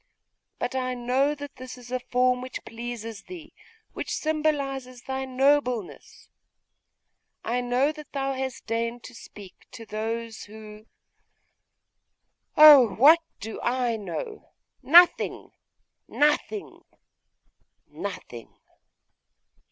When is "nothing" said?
14.81-15.51, 16.07-16.81, 17.85-18.57